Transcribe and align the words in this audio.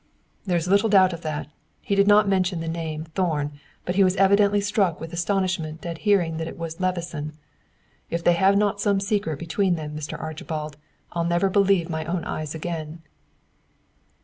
"There's 0.47 0.67
little 0.67 0.89
doubt 0.89 1.13
of 1.13 1.21
that. 1.21 1.47
He 1.79 1.93
did 1.93 2.07
not 2.07 2.27
mention 2.27 2.59
the 2.59 2.67
name, 2.67 3.03
Thorn; 3.13 3.59
but 3.85 3.93
he 3.93 4.03
was 4.03 4.15
evidently 4.15 4.59
struck 4.59 4.99
with 4.99 5.13
astonishment 5.13 5.85
at 5.85 5.99
hearing 5.99 6.37
that 6.37 6.47
it 6.47 6.57
was 6.57 6.79
Levison. 6.79 7.33
If 8.09 8.23
they 8.23 8.33
have 8.33 8.57
not 8.57 8.81
some 8.81 8.99
secret 8.99 9.37
between 9.37 9.75
them, 9.75 9.95
Mr. 9.95 10.19
Archibald, 10.19 10.77
I'll 11.11 11.23
never 11.23 11.51
believe 11.51 11.87
my 11.87 12.03
own 12.05 12.23
eyes 12.23 12.55
again." 12.55 13.03